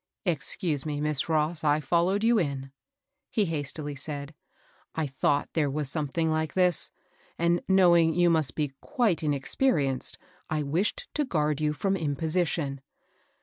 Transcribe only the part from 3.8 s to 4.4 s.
said.